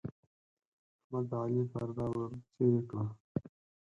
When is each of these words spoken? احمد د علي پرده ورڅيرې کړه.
احمد 1.03 1.25
د 1.29 1.33
علي 1.43 1.61
پرده 1.71 2.05
ورڅيرې 2.11 2.81
کړه. 2.89 3.05